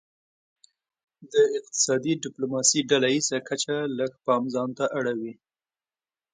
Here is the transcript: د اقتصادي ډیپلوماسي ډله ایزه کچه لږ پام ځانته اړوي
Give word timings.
د 1.31 1.33
اقتصادي 1.57 2.13
ډیپلوماسي 2.23 2.79
ډله 2.89 3.07
ایزه 3.15 3.37
کچه 3.47 3.75
لږ 3.99 4.11
پام 4.25 4.43
ځانته 4.55 4.85
اړوي 4.97 5.33